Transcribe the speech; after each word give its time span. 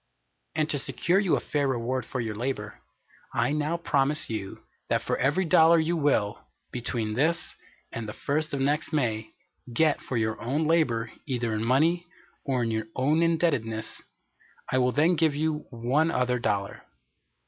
And 0.55 0.67
to 0.71 0.79
secure 0.79 1.19
you 1.19 1.35
a 1.35 1.39
fair 1.39 1.67
reward 1.67 2.07
for 2.07 2.19
your 2.19 2.33
labor, 2.33 2.79
I 3.35 3.51
now 3.51 3.77
promise 3.77 4.31
you 4.31 4.63
that 4.89 5.03
for 5.03 5.15
every 5.19 5.45
dollar 5.45 5.77
you 5.77 5.95
will, 5.95 6.39
between 6.71 7.13
this 7.13 7.53
and 7.91 8.09
the 8.09 8.13
first 8.13 8.51
of 8.55 8.59
next 8.61 8.91
May, 8.91 9.29
get 9.71 10.01
for 10.01 10.17
your 10.17 10.41
own 10.41 10.65
labor 10.65 11.11
either 11.27 11.53
in 11.53 11.63
money 11.63 12.07
or 12.43 12.63
in 12.63 12.71
your 12.71 12.87
own 12.95 13.21
indebtedness, 13.21 14.01
I 14.71 14.79
will 14.79 14.91
then 14.91 15.15
give 15.15 15.35
you 15.35 15.67
one 15.69 16.09
other 16.09 16.39
dollar. 16.39 16.81